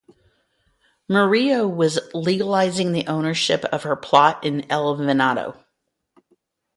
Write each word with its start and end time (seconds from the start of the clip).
Murillo 1.07 1.67
was 1.67 1.99
legalizing 2.11 2.91
the 2.91 3.05
ownership 3.05 3.63
of 3.65 3.83
her 3.83 3.95
plot 3.95 4.43
in 4.43 4.65
El 4.71 4.95
Venado. 4.95 5.63